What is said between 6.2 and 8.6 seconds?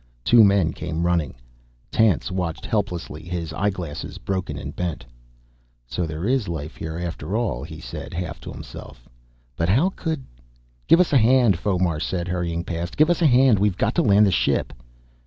is life here, after all," he said, half to